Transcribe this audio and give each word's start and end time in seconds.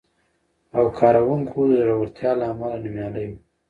او 0.77 0.85
کارونکو 0.99 1.59
د 1.69 1.71
زړورتیا 1.81 2.31
له 2.39 2.45
امله 2.51 2.75
نومیالی 2.83 3.25
و، 3.29 3.33